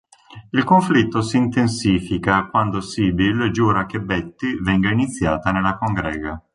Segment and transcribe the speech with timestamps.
[0.49, 6.43] Il conflitto si intensifica quando Sybil giura che Betty venga iniziata nella congrega.